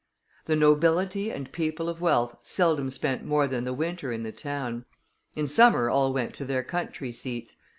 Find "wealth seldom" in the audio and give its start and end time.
2.01-2.89